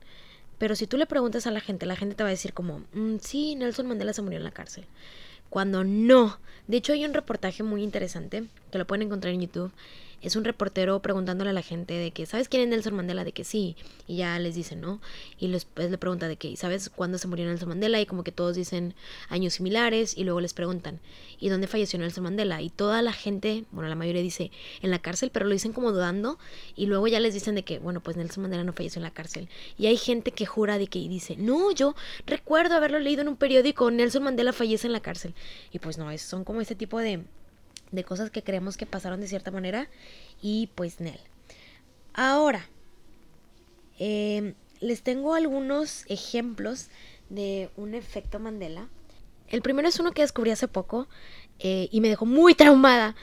Pero 0.62 0.76
si 0.76 0.86
tú 0.86 0.96
le 0.96 1.06
preguntas 1.06 1.48
a 1.48 1.50
la 1.50 1.58
gente, 1.58 1.86
la 1.86 1.96
gente 1.96 2.14
te 2.14 2.22
va 2.22 2.28
a 2.28 2.30
decir 2.30 2.52
como, 2.52 2.84
mm, 2.92 3.16
sí, 3.20 3.56
Nelson 3.56 3.88
Mandela 3.88 4.12
se 4.12 4.22
murió 4.22 4.38
en 4.38 4.44
la 4.44 4.52
cárcel. 4.52 4.84
Cuando 5.50 5.82
no. 5.82 6.38
De 6.68 6.76
hecho, 6.76 6.92
hay 6.92 7.04
un 7.04 7.14
reportaje 7.14 7.64
muy 7.64 7.82
interesante 7.82 8.44
que 8.70 8.78
lo 8.78 8.86
pueden 8.86 9.02
encontrar 9.02 9.34
en 9.34 9.40
YouTube, 9.40 9.72
es 10.22 10.36
un 10.36 10.44
reportero 10.44 11.00
preguntándole 11.02 11.50
a 11.50 11.52
la 11.52 11.62
gente 11.62 11.94
de 11.94 12.12
que, 12.12 12.26
¿sabes 12.26 12.48
quién 12.48 12.62
es 12.62 12.68
Nelson 12.68 12.94
Mandela? 12.94 13.24
De 13.24 13.32
que 13.32 13.44
sí, 13.44 13.76
y 14.06 14.18
ya 14.18 14.38
les 14.38 14.54
dicen, 14.54 14.80
¿no? 14.80 15.00
Y 15.38 15.50
después 15.50 15.90
le 15.90 15.98
pregunta 15.98 16.28
de 16.28 16.36
que, 16.36 16.56
¿sabes 16.56 16.88
cuándo 16.88 17.18
se 17.18 17.28
murió 17.28 17.44
Nelson 17.46 17.68
Mandela? 17.68 18.00
Y 18.00 18.06
como 18.06 18.22
que 18.22 18.32
todos 18.32 18.54
dicen 18.54 18.94
años 19.28 19.54
similares 19.54 20.16
y 20.16 20.24
luego 20.24 20.40
les 20.40 20.54
preguntan, 20.54 21.00
¿y 21.40 21.48
dónde 21.48 21.66
falleció 21.66 21.98
Nelson 21.98 22.24
Mandela? 22.24 22.62
Y 22.62 22.70
toda 22.70 23.02
la 23.02 23.12
gente, 23.12 23.64
bueno, 23.72 23.88
la 23.88 23.96
mayoría 23.96 24.22
dice 24.22 24.50
en 24.80 24.90
la 24.90 25.00
cárcel, 25.00 25.30
pero 25.32 25.46
lo 25.46 25.52
dicen 25.52 25.72
como 25.72 25.92
dudando 25.92 26.38
y 26.76 26.86
luego 26.86 27.08
ya 27.08 27.20
les 27.20 27.34
dicen 27.34 27.54
de 27.54 27.64
que, 27.64 27.80
bueno, 27.80 28.00
pues 28.00 28.16
Nelson 28.16 28.42
Mandela 28.42 28.64
no 28.64 28.72
falleció 28.72 29.00
en 29.00 29.04
la 29.04 29.12
cárcel. 29.12 29.48
Y 29.76 29.86
hay 29.86 29.96
gente 29.96 30.30
que 30.30 30.46
jura 30.46 30.78
de 30.78 30.86
que 30.86 31.00
dice, 31.00 31.36
no, 31.36 31.72
yo 31.72 31.94
recuerdo 32.26 32.76
haberlo 32.76 33.00
leído 33.00 33.22
en 33.22 33.28
un 33.28 33.36
periódico, 33.36 33.90
Nelson 33.90 34.22
Mandela 34.22 34.52
fallece 34.52 34.86
en 34.86 34.92
la 34.92 35.00
cárcel. 35.00 35.34
Y 35.72 35.78
pues 35.80 35.98
no, 35.98 36.16
son 36.18 36.44
como 36.44 36.60
ese 36.60 36.74
tipo 36.74 36.98
de 36.98 37.24
de 37.92 38.04
cosas 38.04 38.30
que 38.30 38.42
creemos 38.42 38.76
que 38.76 38.86
pasaron 38.86 39.20
de 39.20 39.28
cierta 39.28 39.50
manera 39.50 39.88
y 40.40 40.70
pues 40.74 41.00
Nel. 41.00 41.20
Ahora, 42.14 42.68
em, 43.98 44.54
les 44.80 45.02
tengo 45.02 45.34
algunos 45.34 46.04
ejemplos 46.08 46.88
de 47.30 47.70
un 47.76 47.94
efecto 47.94 48.40
Mandela. 48.40 48.88
El 49.48 49.62
primero 49.62 49.88
es 49.88 50.00
uno 50.00 50.12
que 50.12 50.22
descubrí 50.22 50.50
hace 50.50 50.66
poco 50.68 51.08
eh, 51.58 51.88
y 51.92 52.00
me 52.00 52.08
dejó 52.08 52.26
muy 52.26 52.54
traumada. 52.54 53.14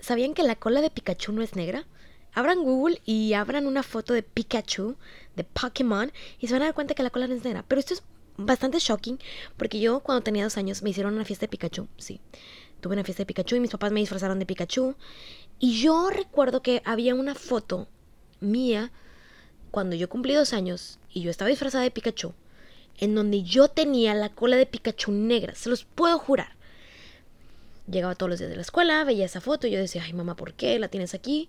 ¿Sabían 0.00 0.34
que 0.34 0.42
la 0.42 0.56
cola 0.56 0.80
de 0.82 0.90
Pikachu 0.90 1.32
no 1.32 1.42
es 1.42 1.56
negra? 1.56 1.86
Abran 2.34 2.62
Google 2.62 3.00
y 3.06 3.32
abran 3.32 3.66
una 3.66 3.82
foto 3.82 4.12
de 4.12 4.22
Pikachu, 4.22 4.96
de 5.34 5.44
Pokémon, 5.44 6.12
y 6.40 6.48
se 6.48 6.52
van 6.52 6.62
a 6.62 6.66
dar 6.66 6.74
cuenta 6.74 6.94
que 6.94 7.02
la 7.02 7.10
cola 7.10 7.26
no 7.26 7.34
es 7.34 7.44
negra. 7.44 7.64
Pero 7.66 7.78
esto 7.78 7.94
es 7.94 8.02
bastante 8.36 8.80
shocking 8.80 9.18
porque 9.56 9.80
yo 9.80 10.00
cuando 10.00 10.22
tenía 10.22 10.44
dos 10.44 10.56
años 10.58 10.82
me 10.82 10.90
hicieron 10.90 11.14
una 11.14 11.24
fiesta 11.24 11.44
de 11.44 11.50
Pikachu, 11.50 11.88
sí 11.96 12.20
tuve 12.84 12.92
una 12.92 13.04
fiesta 13.04 13.22
de 13.22 13.26
Pikachu 13.26 13.56
y 13.56 13.60
mis 13.60 13.70
papás 13.70 13.92
me 13.92 14.00
disfrazaron 14.00 14.38
de 14.38 14.44
Pikachu. 14.44 14.94
Y 15.58 15.80
yo 15.80 16.10
recuerdo 16.10 16.60
que 16.60 16.82
había 16.84 17.14
una 17.14 17.34
foto 17.34 17.88
mía 18.40 18.92
cuando 19.70 19.96
yo 19.96 20.10
cumplí 20.10 20.34
dos 20.34 20.52
años 20.52 20.98
y 21.08 21.22
yo 21.22 21.30
estaba 21.30 21.48
disfrazada 21.48 21.82
de 21.82 21.90
Pikachu, 21.90 22.34
en 22.98 23.14
donde 23.14 23.42
yo 23.42 23.68
tenía 23.68 24.12
la 24.14 24.28
cola 24.28 24.58
de 24.58 24.66
Pikachu 24.66 25.12
negra, 25.12 25.54
se 25.54 25.70
los 25.70 25.86
puedo 25.86 26.18
jurar. 26.18 26.56
Llegaba 27.90 28.16
todos 28.16 28.28
los 28.28 28.38
días 28.38 28.50
de 28.50 28.56
la 28.56 28.62
escuela, 28.62 29.02
veía 29.04 29.24
esa 29.24 29.40
foto 29.40 29.66
y 29.66 29.70
yo 29.70 29.78
decía, 29.78 30.02
ay 30.04 30.12
mamá, 30.12 30.36
¿por 30.36 30.52
qué 30.52 30.78
la 30.78 30.88
tienes 30.88 31.14
aquí? 31.14 31.48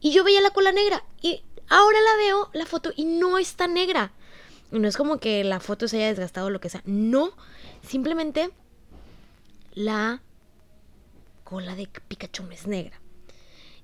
Y 0.00 0.10
yo 0.10 0.24
veía 0.24 0.40
la 0.40 0.50
cola 0.50 0.72
negra 0.72 1.04
y 1.20 1.44
ahora 1.68 1.98
la 2.00 2.24
veo, 2.24 2.50
la 2.54 2.66
foto, 2.66 2.92
y 2.96 3.04
no 3.04 3.38
está 3.38 3.68
negra. 3.68 4.10
no 4.72 4.88
es 4.88 4.96
como 4.96 5.18
que 5.18 5.44
la 5.44 5.60
foto 5.60 5.86
se 5.86 5.98
haya 5.98 6.08
desgastado 6.08 6.48
o 6.48 6.50
lo 6.50 6.60
que 6.60 6.70
sea, 6.70 6.82
no, 6.86 7.30
simplemente 7.86 8.50
la 9.74 10.22
cola 11.52 11.76
de 11.76 11.86
Pikachu 12.08 12.44
es 12.50 12.66
negra. 12.66 12.98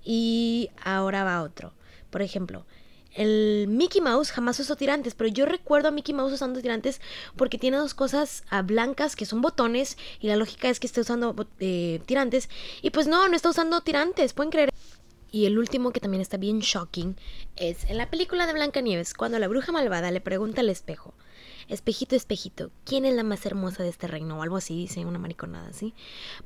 Y 0.02 0.70
ahora 0.82 1.22
va 1.22 1.42
otro. 1.42 1.74
Por 2.08 2.22
ejemplo, 2.22 2.64
el 3.12 3.66
Mickey 3.68 4.00
Mouse 4.00 4.30
jamás 4.30 4.58
usó 4.58 4.74
tirantes, 4.74 5.14
pero 5.14 5.28
yo 5.28 5.44
recuerdo 5.44 5.88
a 5.88 5.90
Mickey 5.90 6.14
Mouse 6.14 6.32
usando 6.32 6.62
tirantes 6.62 7.02
porque 7.36 7.58
tiene 7.58 7.76
dos 7.76 7.92
cosas 7.92 8.42
ah, 8.48 8.62
blancas 8.62 9.16
que 9.16 9.26
son 9.26 9.42
botones 9.42 9.98
y 10.18 10.28
la 10.28 10.36
lógica 10.36 10.70
es 10.70 10.80
que 10.80 10.86
esté 10.86 11.02
usando 11.02 11.36
eh, 11.60 12.00
tirantes. 12.06 12.48
Y 12.80 12.88
pues 12.88 13.06
no, 13.06 13.28
no 13.28 13.36
está 13.36 13.50
usando 13.50 13.82
tirantes, 13.82 14.32
pueden 14.32 14.50
creer. 14.50 14.70
Y 15.30 15.44
el 15.44 15.58
último 15.58 15.90
que 15.90 16.00
también 16.00 16.22
está 16.22 16.38
bien 16.38 16.60
shocking 16.60 17.16
es 17.56 17.84
en 17.84 17.98
la 17.98 18.08
película 18.08 18.46
de 18.46 18.54
Blancanieves, 18.54 19.12
cuando 19.12 19.38
la 19.38 19.46
bruja 19.46 19.72
malvada 19.72 20.10
le 20.10 20.22
pregunta 20.22 20.62
al 20.62 20.70
espejo, 20.70 21.12
espejito, 21.68 22.16
espejito, 22.16 22.70
¿quién 22.84 23.04
es 23.04 23.14
la 23.14 23.22
más 23.22 23.44
hermosa 23.46 23.82
de 23.82 23.88
este 23.88 24.06
reino? 24.06 24.38
O 24.38 24.42
algo 24.42 24.56
así, 24.56 24.76
dice 24.76 25.04
una 25.04 25.18
mariconada, 25.18 25.72
¿sí? 25.72 25.94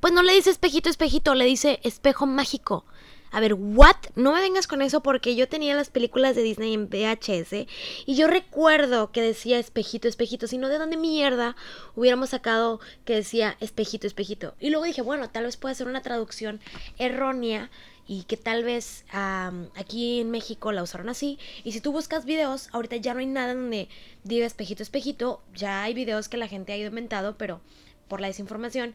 Pues 0.01 0.13
no 0.13 0.23
le 0.23 0.35
dice 0.35 0.51
espejito, 0.51 0.91
espejito, 0.91 1.35
le 1.35 1.45
dice 1.45 1.81
espejo 1.83 2.27
mágico. 2.27 2.85
A 3.33 3.41
ver, 3.41 3.55
¿what? 3.55 3.97
No 4.15 4.35
me 4.35 4.43
vengas 4.43 4.67
con 4.67 4.83
eso 4.83 5.03
porque 5.03 5.35
yo 5.35 5.49
tenía 5.49 5.75
las 5.75 5.89
películas 5.89 6.37
de 6.37 6.43
Disney 6.43 6.75
en 6.75 6.91
VHS 6.91 7.67
y 8.05 8.15
yo 8.15 8.27
recuerdo 8.27 9.11
que 9.11 9.23
decía 9.23 9.59
espejito, 9.59 10.07
espejito, 10.07 10.47
sino 10.47 10.69
de 10.69 10.77
dónde 10.77 10.99
mierda 10.99 11.57
hubiéramos 11.97 12.29
sacado 12.29 12.79
que 13.07 13.15
decía 13.15 13.57
espejito, 13.61 14.07
espejito. 14.07 14.55
Y 14.61 14.69
luego 14.69 14.85
dije, 14.85 15.01
bueno, 15.01 15.31
tal 15.31 15.45
vez 15.45 15.57
pueda 15.57 15.75
ser 15.75 15.87
una 15.87 16.03
traducción 16.03 16.61
errónea 16.99 17.71
y 18.07 18.25
que 18.25 18.37
tal 18.37 18.65
vez 18.65 19.05
aquí 19.13 20.21
en 20.21 20.31
México 20.31 20.73
la 20.73 20.83
usaron 20.83 21.09
así. 21.09 21.39
Y 21.65 21.73
si 21.73 21.81
tú 21.81 21.93
buscas 21.93 22.25
videos, 22.25 22.69
ahorita 22.73 22.97
ya 22.97 23.15
no 23.15 23.21
hay 23.21 23.27
nada 23.27 23.55
donde 23.55 23.89
diga 24.25 24.47
espejito, 24.47 24.83
espejito. 24.83 25.43
Ya 25.55 25.83
hay 25.83 25.95
videos 25.95 26.29
que 26.29 26.37
la 26.37 26.49
gente 26.49 26.73
ha 26.73 26.77
ido 26.77 26.89
inventado, 26.89 27.37
pero 27.39 27.61
por 28.09 28.21
la 28.21 28.27
desinformación. 28.27 28.95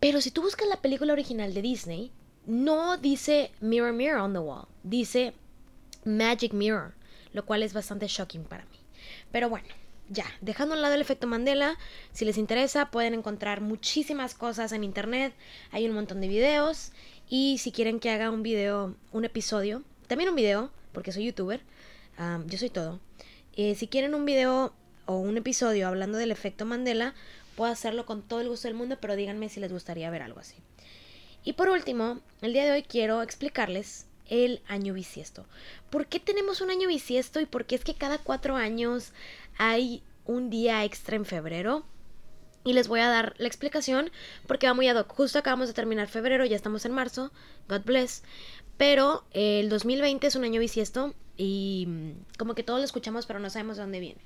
Pero 0.00 0.20
si 0.20 0.30
tú 0.30 0.42
buscas 0.42 0.68
la 0.68 0.80
película 0.80 1.12
original 1.12 1.52
de 1.54 1.62
Disney, 1.62 2.12
no 2.46 2.96
dice 2.96 3.50
Mirror 3.60 3.92
Mirror 3.92 4.20
on 4.20 4.32
the 4.32 4.38
Wall, 4.38 4.68
dice 4.82 5.34
Magic 6.04 6.52
Mirror, 6.52 6.94
lo 7.32 7.44
cual 7.44 7.62
es 7.62 7.72
bastante 7.72 8.06
shocking 8.06 8.44
para 8.44 8.64
mí. 8.66 8.78
Pero 9.32 9.48
bueno, 9.48 9.66
ya, 10.08 10.26
dejando 10.40 10.74
a 10.74 10.76
un 10.76 10.82
lado 10.82 10.94
el 10.94 11.00
efecto 11.00 11.26
Mandela, 11.26 11.76
si 12.12 12.24
les 12.24 12.38
interesa 12.38 12.90
pueden 12.92 13.14
encontrar 13.14 13.60
muchísimas 13.60 14.34
cosas 14.34 14.70
en 14.70 14.84
internet, 14.84 15.34
hay 15.72 15.88
un 15.88 15.94
montón 15.94 16.20
de 16.20 16.28
videos 16.28 16.92
y 17.28 17.58
si 17.58 17.72
quieren 17.72 18.00
que 18.00 18.10
haga 18.10 18.30
un 18.30 18.42
video, 18.42 18.94
un 19.12 19.24
episodio, 19.24 19.82
también 20.06 20.30
un 20.30 20.36
video, 20.36 20.70
porque 20.92 21.12
soy 21.12 21.24
youtuber, 21.24 21.60
yo 22.46 22.58
soy 22.58 22.70
todo. 22.70 23.00
Eh, 23.54 23.74
si 23.74 23.88
quieren 23.88 24.14
un 24.14 24.24
video 24.24 24.72
o 25.06 25.16
un 25.16 25.36
episodio 25.36 25.88
hablando 25.88 26.18
del 26.18 26.30
efecto 26.30 26.66
Mandela, 26.66 27.14
puedo 27.56 27.70
hacerlo 27.72 28.06
con 28.06 28.22
todo 28.22 28.40
el 28.40 28.48
gusto 28.48 28.68
del 28.68 28.76
mundo, 28.76 28.98
pero 29.00 29.16
díganme 29.16 29.48
si 29.48 29.60
les 29.60 29.72
gustaría 29.72 30.10
ver 30.10 30.22
algo 30.22 30.40
así. 30.40 30.56
Y 31.44 31.54
por 31.54 31.68
último, 31.68 32.20
el 32.42 32.52
día 32.52 32.64
de 32.64 32.72
hoy 32.72 32.82
quiero 32.82 33.22
explicarles 33.22 34.06
el 34.28 34.60
año 34.66 34.94
bisiesto. 34.94 35.46
¿Por 35.90 36.06
qué 36.06 36.20
tenemos 36.20 36.60
un 36.60 36.70
año 36.70 36.88
bisiesto 36.88 37.40
y 37.40 37.46
por 37.46 37.64
qué 37.66 37.76
es 37.76 37.84
que 37.84 37.94
cada 37.94 38.18
cuatro 38.18 38.56
años 38.56 39.12
hay 39.56 40.02
un 40.24 40.50
día 40.50 40.84
extra 40.84 41.16
en 41.16 41.24
febrero? 41.24 41.84
Y 42.66 42.72
les 42.72 42.88
voy 42.88 42.98
a 42.98 43.08
dar 43.08 43.34
la 43.38 43.46
explicación 43.46 44.10
porque 44.48 44.66
va 44.66 44.74
muy 44.74 44.88
ad 44.88 44.96
hoc. 44.96 45.12
Justo 45.14 45.38
acabamos 45.38 45.68
de 45.68 45.74
terminar 45.74 46.08
febrero, 46.08 46.44
ya 46.44 46.56
estamos 46.56 46.84
en 46.84 46.90
marzo, 46.90 47.30
God 47.68 47.82
bless. 47.84 48.24
Pero 48.76 49.24
el 49.30 49.68
2020 49.68 50.26
es 50.26 50.34
un 50.34 50.42
año 50.42 50.58
bisiesto 50.58 51.14
y 51.36 51.84
mm, 51.86 52.10
como 52.36 52.56
que 52.56 52.64
todos 52.64 52.80
lo 52.80 52.84
escuchamos 52.84 53.24
pero 53.24 53.38
no 53.38 53.50
sabemos 53.50 53.76
de 53.76 53.84
dónde 53.84 54.00
viene. 54.00 54.20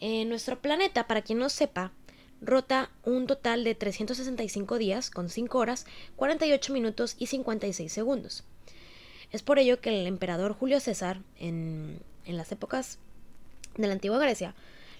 En 0.00 0.28
nuestro 0.28 0.60
planeta, 0.60 1.06
para 1.06 1.22
quien 1.22 1.38
no 1.38 1.48
sepa, 1.48 1.92
rota 2.40 2.90
un 3.04 3.28
total 3.28 3.62
de 3.62 3.76
365 3.76 4.76
días 4.76 5.08
con 5.08 5.30
5 5.30 5.56
horas, 5.56 5.86
48 6.16 6.72
minutos 6.72 7.14
y 7.16 7.28
56 7.28 7.92
segundos. 7.92 8.42
Es 9.30 9.44
por 9.44 9.60
ello 9.60 9.80
que 9.80 10.00
el 10.00 10.08
emperador 10.08 10.52
Julio 10.52 10.80
César, 10.80 11.20
en, 11.38 12.00
en 12.24 12.36
las 12.36 12.50
épocas 12.50 12.98
de 13.76 13.86
la 13.86 13.92
antigua 13.92 14.18
Grecia, 14.18 14.56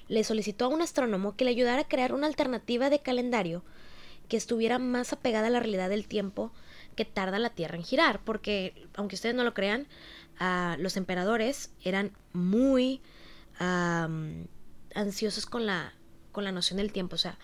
le 0.09 0.25
solicitó 0.25 0.67
a 0.67 0.69
un 0.69 0.83
astrónomo 0.83 1.37
que 1.37 1.45
le 1.45 1.51
ayudara 1.51 1.83
a 1.83 1.89
crear 1.89 2.13
una 2.13 2.27
alternativa 2.27 2.91
de 2.91 3.01
calendario 3.01 3.65
que 4.29 4.37
estuviera 4.37 4.79
más 4.79 5.13
apegada 5.13 5.49
a 5.49 5.51
la 5.51 5.61
realidad 5.61 5.89
del 5.89 6.07
tiempo 6.09 6.53
que 6.97 7.05
tarda 7.05 7.39
la 7.39 7.51
Tierra 7.51 7.77
en 7.77 7.85
girar, 7.85 8.21
porque 8.25 8.89
aunque 8.95 9.15
ustedes 9.15 9.35
no 9.35 9.45
lo 9.45 9.55
crean, 9.55 9.87
ah, 10.39 10.77
los 10.79 10.97
emperadores 10.97 11.71
eran 11.85 12.13
muy 12.33 13.01
ansiosos 14.95 15.47
con 15.47 15.65
la, 15.65 15.95
con 16.33 16.45
la 16.45 16.53
noción 16.53 16.77
del 16.77 16.93
tiempo, 16.93 17.15
o 17.15 17.19
sea, 17.19 17.39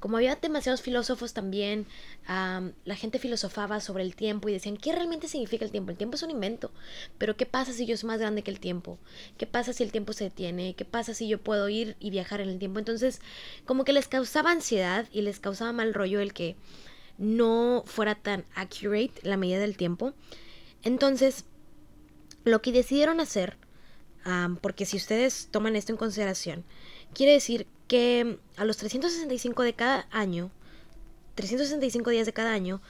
como 0.00 0.16
había 0.16 0.36
demasiados 0.36 0.82
filósofos 0.82 1.32
también, 1.32 1.86
la 2.26 2.94
gente 2.94 3.18
filosofaba 3.18 3.80
sobre 3.80 4.04
el 4.04 4.14
tiempo 4.14 4.48
y 4.48 4.52
decían, 4.52 4.76
¿qué 4.76 4.92
realmente 4.92 5.28
significa 5.28 5.64
el 5.64 5.70
tiempo? 5.70 5.90
El 5.90 5.96
tiempo 5.96 6.16
es 6.16 6.22
un 6.22 6.30
invento, 6.30 6.70
pero 7.18 7.36
¿qué 7.36 7.46
pasa 7.46 7.72
si 7.72 7.86
yo 7.86 7.96
soy 7.96 8.06
más 8.06 8.20
grande 8.20 8.42
que 8.42 8.50
el 8.50 8.60
tiempo? 8.60 8.98
¿Qué 9.36 9.46
pasa 9.46 9.72
si 9.72 9.82
el 9.82 9.92
tiempo 9.92 10.12
se 10.12 10.24
detiene? 10.24 10.74
¿Qué 10.74 10.84
pasa 10.84 11.14
si 11.14 11.26
yo 11.28 11.40
puedo 11.40 11.68
ir 11.68 11.96
y 11.98 12.10
viajar 12.10 12.40
en 12.40 12.48
el 12.48 12.58
tiempo? 12.58 12.78
Entonces, 12.78 13.20
como 13.64 13.84
que 13.84 13.92
les 13.92 14.08
causaba 14.08 14.50
ansiedad 14.50 15.06
y 15.12 15.22
les 15.22 15.40
causaba 15.40 15.72
mal 15.72 15.94
rollo 15.94 16.20
el 16.20 16.32
que 16.32 16.56
no 17.18 17.82
fuera 17.86 18.14
tan 18.14 18.44
accurate 18.54 19.14
la 19.22 19.36
medida 19.36 19.58
del 19.58 19.76
tiempo. 19.76 20.14
Entonces, 20.84 21.44
lo 22.44 22.62
que 22.62 22.70
decidieron 22.70 23.18
hacer, 23.20 23.56
porque 24.60 24.86
si 24.86 24.96
ustedes 24.96 25.48
toman 25.50 25.74
esto 25.74 25.90
en 25.90 25.98
consideración, 25.98 26.64
quiere 27.14 27.32
decir 27.32 27.66
que 27.88 28.38
a 28.56 28.64
los 28.64 28.76
365 28.76 29.62
de 29.62 29.72
cada 29.74 30.06
año, 30.10 30.50
365 31.34 32.10
días 32.10 32.26
de 32.26 32.32
cada 32.32 32.52
año, 32.52 32.80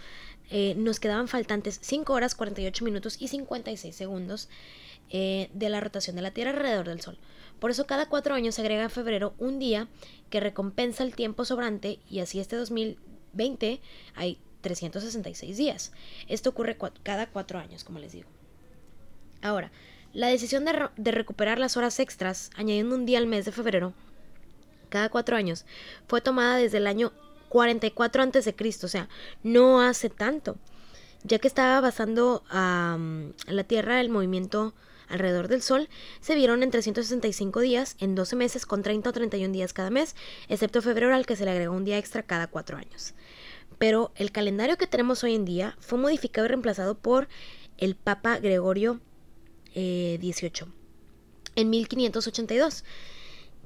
eh, 0.50 0.74
nos 0.76 1.00
quedaban 1.00 1.28
faltantes 1.28 1.78
5 1.82 2.12
horas, 2.12 2.34
48 2.34 2.84
minutos 2.84 3.16
y 3.20 3.28
56 3.28 3.94
segundos 3.94 4.48
eh, 5.10 5.50
de 5.54 5.68
la 5.68 5.80
rotación 5.80 6.16
de 6.16 6.22
la 6.22 6.32
Tierra 6.32 6.50
alrededor 6.50 6.88
del 6.88 7.00
Sol. 7.00 7.18
Por 7.60 7.70
eso 7.70 7.86
cada 7.86 8.08
cuatro 8.08 8.34
años 8.34 8.54
se 8.54 8.60
agrega 8.60 8.84
en 8.84 8.90
febrero 8.90 9.34
un 9.38 9.58
día 9.58 9.88
que 10.30 10.40
recompensa 10.40 11.02
el 11.02 11.14
tiempo 11.14 11.44
sobrante 11.44 11.98
y 12.08 12.20
así 12.20 12.40
este 12.40 12.56
2020 12.56 13.80
hay 14.14 14.38
366 14.60 15.56
días. 15.56 15.92
Esto 16.28 16.50
ocurre 16.50 16.76
cada 17.02 17.26
cuatro 17.28 17.58
años, 17.58 17.84
como 17.84 17.98
les 17.98 18.12
digo. 18.12 18.28
Ahora, 19.42 19.70
la 20.12 20.28
decisión 20.28 20.64
de, 20.64 20.88
de 20.96 21.10
recuperar 21.10 21.58
las 21.58 21.76
horas 21.76 22.00
extras, 22.00 22.50
añadiendo 22.56 22.94
un 22.94 23.06
día 23.06 23.18
al 23.18 23.26
mes 23.26 23.44
de 23.44 23.52
febrero, 23.52 23.92
cada 24.88 25.08
cuatro 25.08 25.36
años, 25.36 25.64
fue 26.06 26.20
tomada 26.20 26.56
desde 26.56 26.78
el 26.78 26.86
año 26.86 27.12
44 27.48 28.22
a.C., 28.22 28.54
o 28.82 28.88
sea, 28.88 29.08
no 29.42 29.80
hace 29.80 30.10
tanto. 30.10 30.56
ya 31.24 31.38
que 31.38 31.48
estaba 31.48 31.80
basando 31.80 32.44
la 32.50 33.64
Tierra 33.66 34.00
el 34.00 34.08
movimiento 34.08 34.74
alrededor 35.08 35.48
del 35.48 35.62
Sol, 35.62 35.88
se 36.20 36.34
vieron 36.34 36.62
en 36.62 36.70
365 36.70 37.60
días, 37.60 37.96
en 37.98 38.14
12 38.14 38.36
meses, 38.36 38.66
con 38.66 38.82
30 38.82 39.10
o 39.10 39.12
31 39.12 39.52
días 39.52 39.72
cada 39.72 39.90
mes, 39.90 40.14
excepto 40.48 40.82
febrero 40.82 41.14
al 41.14 41.26
que 41.26 41.34
se 41.34 41.44
le 41.44 41.50
agregó 41.50 41.74
un 41.74 41.84
día 41.84 41.98
extra 41.98 42.22
cada 42.22 42.46
4 42.46 42.76
años. 42.76 43.14
Pero 43.78 44.12
el 44.16 44.32
calendario 44.32 44.76
que 44.76 44.86
tenemos 44.86 45.24
hoy 45.24 45.34
en 45.34 45.44
día 45.44 45.76
fue 45.80 45.98
modificado 45.98 46.44
y 46.46 46.48
reemplazado 46.48 46.96
por 46.96 47.28
el 47.78 47.94
Papa 47.94 48.38
Gregorio 48.38 49.00
XVIII 49.74 50.66
eh, 50.66 50.72
en 51.56 51.70
1582 51.70 52.84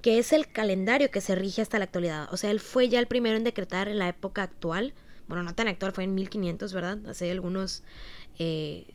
que 0.02 0.18
es 0.18 0.32
el 0.32 0.48
calendario 0.48 1.10
que 1.10 1.20
se 1.20 1.34
rige 1.34 1.62
hasta 1.62 1.78
la 1.78 1.84
actualidad. 1.84 2.28
O 2.32 2.36
sea, 2.36 2.50
él 2.50 2.60
fue 2.60 2.88
ya 2.88 2.98
el 2.98 3.06
primero 3.06 3.36
en 3.36 3.44
decretar 3.44 3.88
en 3.88 3.98
la 3.98 4.08
época 4.08 4.42
actual, 4.42 4.94
bueno, 5.28 5.44
no 5.44 5.54
tan 5.54 5.68
actual, 5.68 5.92
fue 5.92 6.04
en 6.04 6.14
1500, 6.14 6.72
¿verdad? 6.72 6.98
Hace 7.06 7.30
algunos 7.30 7.84
eh, 8.38 8.86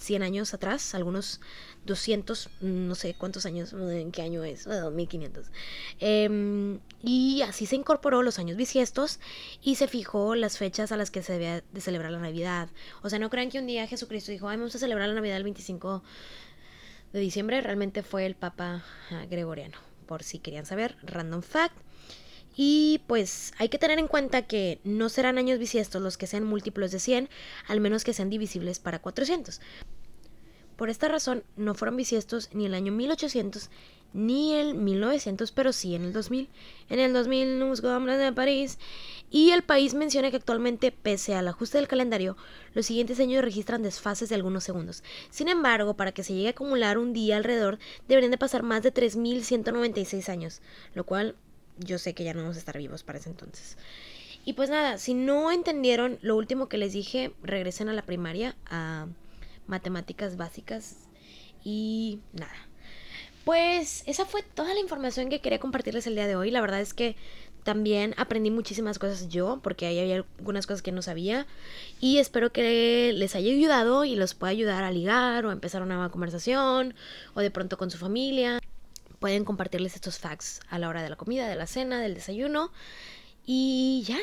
100 0.00 0.22
años 0.22 0.54
atrás, 0.54 0.94
algunos 0.94 1.40
200, 1.84 2.48
no 2.62 2.94
sé 2.94 3.14
cuántos 3.14 3.44
años, 3.46 3.72
en 3.74 4.10
qué 4.12 4.22
año 4.22 4.42
es, 4.42 4.66
1500. 4.66 5.50
Em, 6.00 6.80
y 7.02 7.42
así 7.42 7.66
se 7.66 7.76
incorporó 7.76 8.22
los 8.22 8.38
años 8.38 8.56
bisiestos 8.56 9.20
y 9.62 9.74
se 9.76 9.88
fijó 9.88 10.34
las 10.34 10.58
fechas 10.58 10.90
a 10.90 10.96
las 10.96 11.10
que 11.10 11.22
se 11.22 11.34
debía 11.34 11.62
de 11.70 11.80
celebrar 11.80 12.12
la 12.12 12.18
Navidad. 12.18 12.70
O 13.02 13.10
sea, 13.10 13.18
no 13.18 13.30
crean 13.30 13.50
que 13.50 13.58
un 13.58 13.66
día 13.66 13.86
Jesucristo 13.86 14.32
dijo, 14.32 14.48
Ay, 14.48 14.56
vamos 14.56 14.74
a 14.74 14.78
celebrar 14.78 15.08
la 15.08 15.14
Navidad 15.14 15.36
el 15.36 15.44
25 15.44 16.02
de 17.12 17.20
diciembre, 17.20 17.60
realmente 17.60 18.02
fue 18.02 18.24
el 18.24 18.36
Papa 18.36 18.84
ah, 19.10 19.26
Gregoriano, 19.28 19.76
por 20.10 20.24
si 20.24 20.40
querían 20.40 20.66
saber, 20.66 20.96
random 21.04 21.40
fact. 21.40 21.76
Y 22.56 23.00
pues 23.06 23.52
hay 23.58 23.68
que 23.68 23.78
tener 23.78 24.00
en 24.00 24.08
cuenta 24.08 24.42
que 24.42 24.80
no 24.82 25.08
serán 25.08 25.38
años 25.38 25.60
bisiestos 25.60 26.02
los 26.02 26.18
que 26.18 26.26
sean 26.26 26.42
múltiplos 26.42 26.90
de 26.90 26.98
100, 26.98 27.28
al 27.68 27.78
menos 27.78 28.02
que 28.02 28.12
sean 28.12 28.28
divisibles 28.28 28.80
para 28.80 28.98
400. 28.98 29.60
Por 30.74 30.90
esta 30.90 31.06
razón 31.06 31.44
no 31.56 31.76
fueron 31.76 31.96
bisiestos 31.96 32.48
ni 32.52 32.66
el 32.66 32.74
año 32.74 32.90
1800 32.90 33.70
ni 34.12 34.54
el 34.54 34.74
1900, 34.74 35.52
pero 35.52 35.72
sí 35.72 35.94
en 35.94 36.04
el 36.04 36.12
2000. 36.12 36.48
En 36.88 36.98
el 36.98 37.12
2000 37.12 37.58
nos 37.58 37.82
de 37.82 38.32
París. 38.32 38.78
Y 39.30 39.50
el 39.50 39.62
país 39.62 39.94
menciona 39.94 40.30
que 40.30 40.38
actualmente, 40.38 40.90
pese 40.90 41.34
al 41.34 41.46
ajuste 41.46 41.78
del 41.78 41.86
calendario, 41.86 42.36
los 42.74 42.86
siguientes 42.86 43.20
años 43.20 43.44
registran 43.44 43.82
desfases 43.82 44.28
de 44.28 44.34
algunos 44.34 44.64
segundos. 44.64 45.04
Sin 45.30 45.48
embargo, 45.48 45.94
para 45.94 46.12
que 46.12 46.24
se 46.24 46.34
llegue 46.34 46.48
a 46.48 46.50
acumular 46.50 46.98
un 46.98 47.12
día 47.12 47.36
alrededor, 47.36 47.78
deberían 48.08 48.32
de 48.32 48.38
pasar 48.38 48.64
más 48.64 48.82
de 48.82 48.92
3.196 48.92 50.28
años, 50.28 50.60
lo 50.94 51.04
cual 51.04 51.36
yo 51.78 51.98
sé 51.98 52.12
que 52.14 52.24
ya 52.24 52.34
no 52.34 52.42
vamos 52.42 52.56
a 52.56 52.58
estar 52.58 52.76
vivos 52.76 53.04
para 53.04 53.18
ese 53.18 53.30
entonces. 53.30 53.76
Y 54.44 54.54
pues 54.54 54.68
nada, 54.70 54.98
si 54.98 55.14
no 55.14 55.52
entendieron 55.52 56.18
lo 56.22 56.36
último 56.36 56.68
que 56.68 56.78
les 56.78 56.92
dije, 56.92 57.32
regresen 57.42 57.88
a 57.88 57.92
la 57.92 58.02
primaria, 58.02 58.56
a 58.66 59.06
matemáticas 59.66 60.36
básicas 60.36 61.08
y 61.62 62.18
nada. 62.32 62.69
Pues 63.44 64.02
esa 64.06 64.26
fue 64.26 64.42
toda 64.42 64.74
la 64.74 64.80
información 64.80 65.28
que 65.28 65.40
quería 65.40 65.58
compartirles 65.58 66.06
el 66.06 66.14
día 66.14 66.26
de 66.26 66.36
hoy. 66.36 66.50
La 66.50 66.60
verdad 66.60 66.80
es 66.80 66.94
que 66.94 67.16
también 67.64 68.14
aprendí 68.16 68.50
muchísimas 68.50 68.98
cosas 68.98 69.28
yo, 69.28 69.60
porque 69.62 69.86
ahí 69.86 69.98
había 69.98 70.16
algunas 70.38 70.66
cosas 70.66 70.82
que 70.82 70.92
no 70.92 71.02
sabía. 71.02 71.46
Y 72.00 72.18
espero 72.18 72.52
que 72.52 73.12
les 73.14 73.34
haya 73.34 73.52
ayudado 73.52 74.04
y 74.04 74.14
los 74.14 74.34
pueda 74.34 74.50
ayudar 74.50 74.84
a 74.84 74.90
ligar 74.90 75.46
o 75.46 75.50
a 75.50 75.52
empezar 75.52 75.82
una 75.82 75.94
nueva 75.94 76.10
conversación 76.10 76.94
o 77.34 77.40
de 77.40 77.50
pronto 77.50 77.76
con 77.76 77.90
su 77.90 77.98
familia 77.98 78.60
pueden 79.20 79.44
compartirles 79.44 79.94
estos 79.94 80.18
facts 80.18 80.60
a 80.68 80.78
la 80.78 80.88
hora 80.88 81.02
de 81.02 81.10
la 81.10 81.16
comida, 81.16 81.46
de 81.46 81.54
la 81.54 81.66
cena, 81.66 82.00
del 82.00 82.14
desayuno. 82.14 82.72
Y 83.46 84.02
ya. 84.06 84.18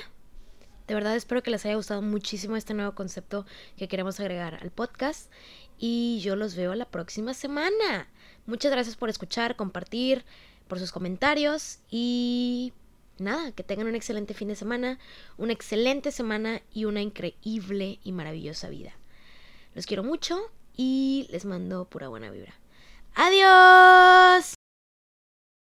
De 0.88 0.94
verdad 0.94 1.16
espero 1.16 1.44
que 1.44 1.52
les 1.52 1.66
haya 1.66 1.76
gustado 1.76 2.02
muchísimo 2.02 2.56
este 2.56 2.74
nuevo 2.74 2.96
concepto 2.96 3.46
que 3.78 3.88
queremos 3.88 4.20
agregar 4.20 4.56
al 4.56 4.72
podcast. 4.72 5.32
Y 5.78 6.20
yo 6.22 6.36
los 6.36 6.56
veo 6.56 6.74
la 6.76 6.86
próxima 6.86 7.34
semana. 7.34 8.08
Muchas 8.48 8.72
gracias 8.72 8.96
por 8.96 9.10
escuchar, 9.10 9.56
compartir, 9.56 10.26
por 10.68 10.80
sus 10.80 10.92
comentarios. 10.92 11.80
Y 11.92 12.74
nada, 13.20 13.52
que 13.52 13.64
tengan 13.64 13.88
un 13.88 13.96
excelente 13.96 14.34
fin 14.34 14.48
de 14.48 14.56
semana, 14.56 15.00
una 15.38 15.54
excelente 15.54 16.12
semana 16.12 16.62
y 16.74 16.86
una 16.86 17.02
increíble 17.02 18.00
y 18.04 18.12
maravillosa 18.14 18.70
vida. 18.70 18.94
Los 19.76 19.86
quiero 19.86 20.04
mucho 20.04 20.40
y 20.76 21.28
les 21.30 21.46
mando 21.46 21.86
pura 21.86 22.08
buena 22.08 22.32
vibra. 22.32 22.54
Adiós. 23.14 24.57